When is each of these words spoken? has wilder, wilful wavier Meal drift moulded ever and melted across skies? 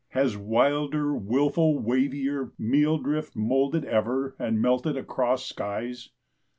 has 0.13 0.35
wilder, 0.35 1.15
wilful 1.15 1.79
wavier 1.79 2.53
Meal 2.57 2.97
drift 2.97 3.35
moulded 3.35 3.85
ever 3.85 4.35
and 4.39 4.59
melted 4.59 4.97
across 4.97 5.45
skies? 5.45 6.09